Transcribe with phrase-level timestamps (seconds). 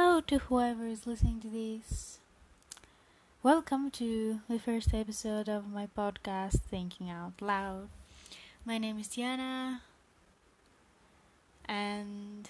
[0.00, 2.20] Hello to whoever is listening to this.
[3.42, 7.88] Welcome to the first episode of my podcast, Thinking Out Loud.
[8.64, 9.82] My name is Diana,
[11.64, 12.48] and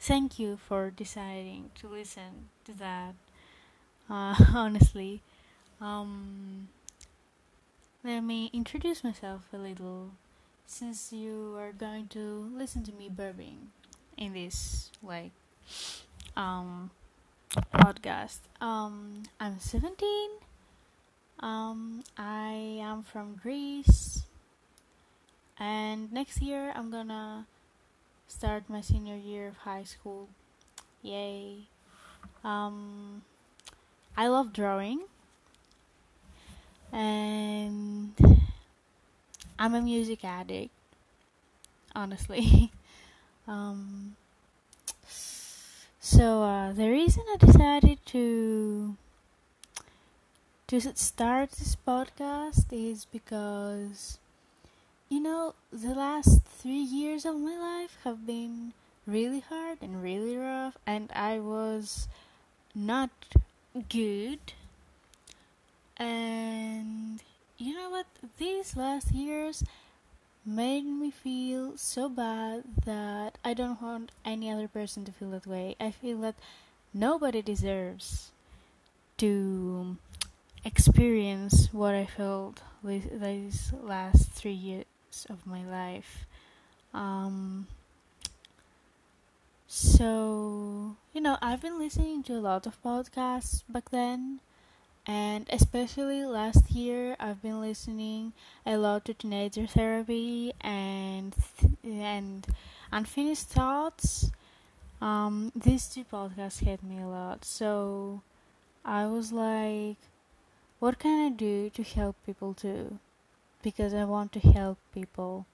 [0.00, 3.14] thank you for deciding to listen to that.
[4.08, 5.20] Uh, honestly,
[5.82, 6.68] um,
[8.02, 10.12] let me introduce myself a little
[10.66, 13.68] since you are going to listen to me burping
[14.16, 15.32] in this like
[16.36, 16.90] um
[17.72, 18.40] podcast.
[18.60, 20.30] Um I'm 17.
[21.40, 24.22] Um I am from Greece.
[25.58, 27.46] And next year I'm to
[28.26, 30.28] start my senior year of high school.
[31.02, 31.68] Yay.
[32.42, 33.22] Um
[34.16, 35.02] I love drawing.
[36.92, 38.14] And
[39.58, 40.70] I'm a music addict.
[41.94, 42.72] Honestly.
[43.48, 44.16] um
[46.04, 48.94] so uh, the reason I decided to
[50.66, 54.18] to start this podcast is because
[55.08, 58.74] you know the last three years of my life have been
[59.06, 62.06] really hard and really rough, and I was
[62.74, 63.08] not
[63.88, 64.52] good.
[65.96, 67.20] And
[67.56, 68.06] you know what?
[68.36, 69.64] These last years
[70.46, 75.46] made me feel so bad that I don't want any other person to feel that
[75.46, 75.76] way.
[75.80, 76.34] I feel that
[76.92, 78.30] nobody deserves
[79.18, 79.96] to
[80.64, 84.84] experience what I felt these last three years
[85.30, 86.26] of my life.
[86.92, 87.66] Um,
[89.66, 94.40] so, you know, I've been listening to a lot of podcasts back then
[95.06, 98.32] and especially last year i've been listening
[98.64, 101.34] a lot to teenager therapy and
[101.84, 102.46] and
[102.92, 104.30] unfinished thoughts.
[105.00, 107.44] Um these two podcasts hit me a lot.
[107.44, 108.22] So
[108.84, 109.96] i was like
[110.78, 112.98] what can i do to help people too?
[113.62, 115.46] Because i want to help people.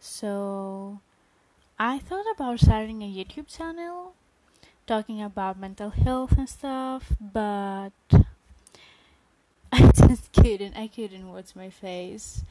[0.00, 1.00] So
[1.78, 4.14] i thought about starting a youtube channel
[4.86, 7.90] talking about mental health and stuff, but
[9.72, 10.76] I just couldn't.
[10.76, 12.42] I couldn't watch my face.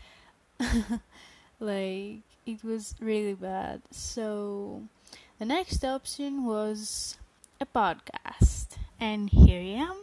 [1.59, 3.81] like, it was really bad.
[3.91, 4.83] So,
[5.39, 7.17] the next option was
[7.59, 8.77] a podcast.
[8.99, 9.97] And here I am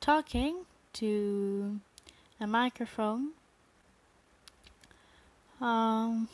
[0.00, 1.80] talking to
[2.40, 3.30] a microphone.
[5.60, 6.28] Um,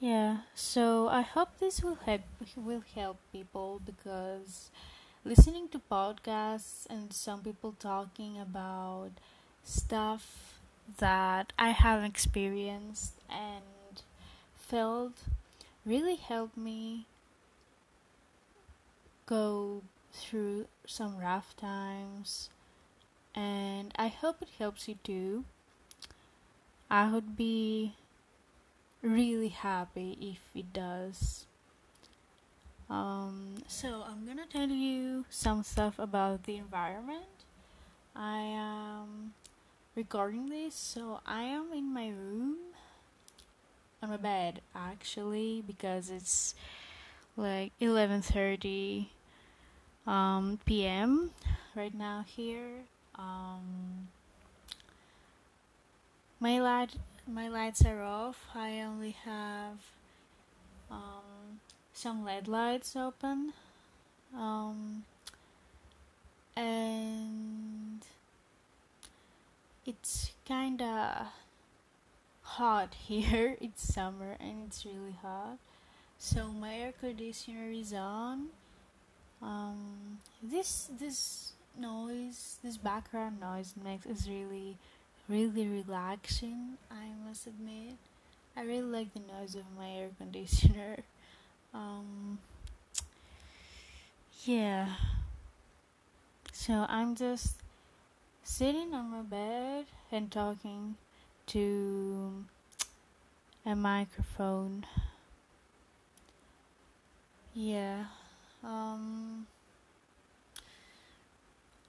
[0.00, 2.22] yeah, so I hope this will help
[2.56, 4.70] will help people because
[5.24, 9.10] listening to podcasts and some people talking about
[9.64, 10.60] stuff
[10.98, 14.02] that I have experienced and
[14.56, 15.14] felt
[15.84, 17.06] really helped me
[19.26, 19.82] go
[20.12, 22.50] through some rough times
[23.34, 25.44] and I hope it helps you too.
[26.90, 27.94] I would be
[29.02, 31.46] really happy if it does.
[32.90, 37.26] Um, so I'm gonna tell you some stuff about the environment.
[38.16, 39.34] I am
[39.94, 42.56] recording this, so I am in my room
[44.02, 46.54] on my bed actually because it's
[47.36, 49.08] like 11:30
[50.06, 51.30] um, p.m.
[51.76, 52.84] right now here.
[53.16, 54.08] Um,
[56.40, 56.94] my light
[57.28, 58.46] my lights are off.
[58.54, 59.78] I only have
[60.90, 61.60] um,
[61.92, 63.52] some LED lights open.
[64.34, 65.04] Um,
[66.56, 68.04] and
[69.86, 71.28] it's kinda
[72.42, 73.56] hot here.
[73.60, 75.58] It's summer and it's really hot.
[76.18, 78.48] So my air conditioner is on.
[79.40, 84.76] Um, this this noise, this background noise makes is really
[85.28, 87.96] really relaxing, I must admit.
[88.56, 90.96] I really like the noise of my air conditioner.
[91.74, 92.38] Um,
[94.44, 94.88] yeah.
[96.52, 97.56] So I'm just
[98.42, 100.96] sitting on my bed and talking
[101.48, 102.44] to
[103.64, 104.84] a microphone.
[107.54, 108.04] Yeah.
[108.64, 109.46] Um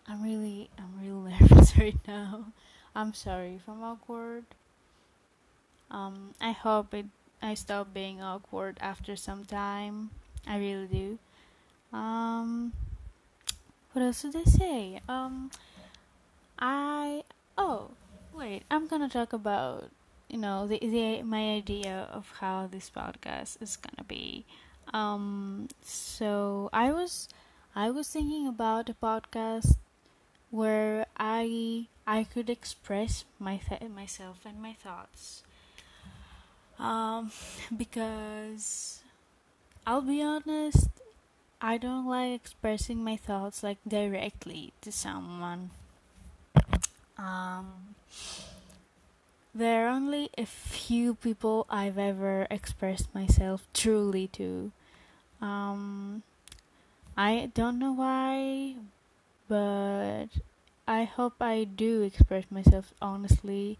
[0.07, 2.45] I'm really I'm really nervous right now.
[2.95, 4.45] I'm sorry if I'm awkward.
[5.91, 7.05] Um, I hope it
[7.41, 10.11] I stop being awkward after some time.
[10.45, 11.19] I really do.
[11.95, 12.73] Um,
[13.93, 14.99] what else did I say?
[15.07, 15.51] Um,
[16.57, 17.23] I
[17.57, 17.91] oh
[18.33, 19.89] wait, I'm gonna talk about
[20.27, 24.45] you know the, the my idea of how this podcast is gonna be.
[24.93, 27.29] Um, so I was
[27.75, 29.77] I was thinking about a podcast
[30.51, 35.43] where I I could express my th- myself and my thoughts.
[36.79, 37.31] Um,
[37.77, 39.01] because
[39.85, 40.89] I'll be honest,
[41.61, 45.69] I don't like expressing my thoughts like directly to someone.
[47.15, 47.93] Um,
[49.53, 54.71] there are only a few people I've ever expressed myself truly to.
[55.43, 56.23] Um,
[57.15, 58.77] I don't know why,
[59.47, 60.29] but
[60.89, 63.77] I hope I do express myself honestly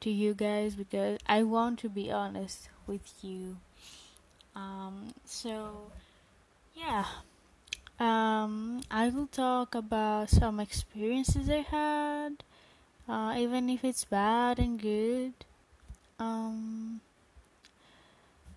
[0.00, 3.56] to you guys because I want to be honest with you.
[4.54, 5.90] Um, so,
[6.74, 7.06] yeah.
[7.98, 12.44] Um, I will talk about some experiences I had,
[13.08, 15.34] uh, even if it's bad and good.
[16.18, 17.00] Um,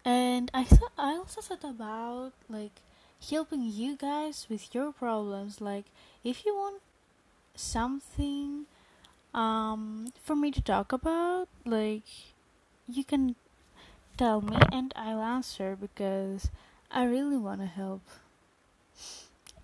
[0.06, 0.68] and I
[0.98, 2.82] I also thought about like
[3.30, 5.62] helping you guys with your problems.
[5.62, 5.86] Like,
[6.24, 6.82] if you want
[7.56, 8.66] something
[9.34, 12.04] um for me to talk about, like
[12.88, 13.36] you can
[14.18, 16.50] tell me and I'll answer because
[16.92, 18.02] I really want to help.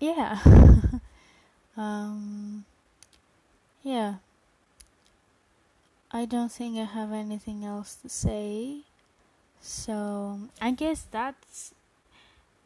[0.00, 0.40] Yeah.
[1.76, 2.64] um
[3.82, 4.16] yeah.
[6.12, 8.80] I don't think I have anything else to say.
[9.60, 11.74] So, I guess that's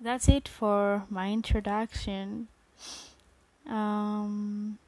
[0.00, 2.48] that's it for my introduction.
[3.68, 4.78] Um,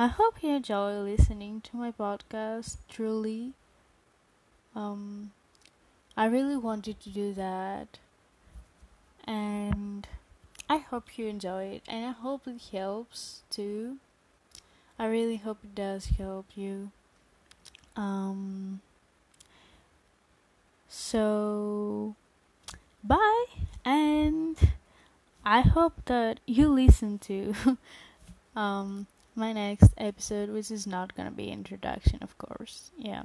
[0.00, 2.78] I hope you enjoy listening to my podcast.
[2.88, 3.52] Truly,
[4.74, 5.32] um,
[6.16, 7.98] I really wanted to do that,
[9.24, 10.08] and
[10.70, 13.98] I hope you enjoy it, and I hope it helps too.
[14.98, 16.92] I really hope it does help you.
[17.94, 18.80] Um,
[20.88, 22.16] so,
[23.04, 23.44] bye
[23.84, 24.56] and
[25.44, 27.76] I hope that you listen to
[28.56, 29.06] um
[29.40, 32.90] my next episode, which is not gonna be introduction, of course.
[32.96, 33.24] Yeah,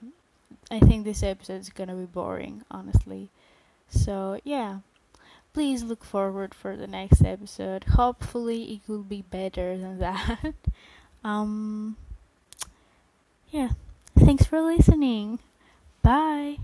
[0.72, 3.30] I think this episode is gonna be boring, honestly.
[3.90, 4.80] So yeah,
[5.54, 7.84] please look forward for the next episode.
[7.96, 10.56] Hopefully, it will be better than that.
[11.24, 11.98] um,
[13.52, 13.70] yeah,
[14.18, 15.40] thanks for listening.
[16.02, 16.58] Bye.